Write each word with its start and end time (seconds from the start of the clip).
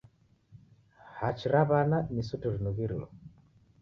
Haki 1.19 1.45
ra 1.51 1.61
w'ana 1.69 1.97
ni 2.13 2.21
suti 2.29 2.47
rinughilo. 2.53 3.07